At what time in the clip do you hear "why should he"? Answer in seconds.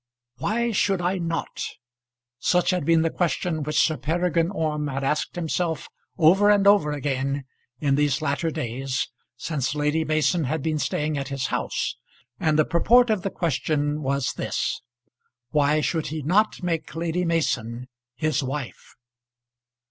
15.51-16.23